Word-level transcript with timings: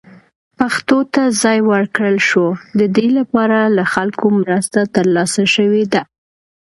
پښتو 0.57 0.97
ته 1.13 1.21
ځای 1.43 1.59
ورکړل 1.71 2.17
شو، 2.29 2.45
د 2.79 2.81
دې 2.95 3.07
لپاره 3.17 3.59
له 3.77 3.83
خلکو 3.93 4.25
مرسته 4.41 4.79
ترلاسه 4.95 5.43
شوې 5.55 5.83
ده. 5.93 6.01